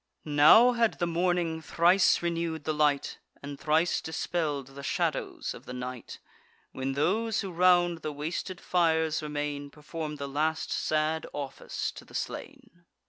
Now 0.25 0.71
had 0.71 0.97
the 0.97 1.05
morning 1.05 1.61
thrice 1.61 2.23
renew'd 2.23 2.63
the 2.63 2.73
light, 2.73 3.19
And 3.43 3.59
thrice 3.59 4.01
dispell'd 4.01 4.69
the 4.69 4.81
shadows 4.81 5.53
of 5.53 5.65
the 5.67 5.73
night, 5.75 6.17
When 6.71 6.93
those 6.93 7.41
who 7.41 7.51
round 7.51 7.99
the 7.99 8.11
wasted 8.11 8.59
fires 8.59 9.21
remain, 9.21 9.69
Perform 9.69 10.15
the 10.15 10.27
last 10.27 10.71
sad 10.71 11.27
office 11.35 11.91
to 11.91 12.03
the 12.03 12.15
slain. 12.15 12.83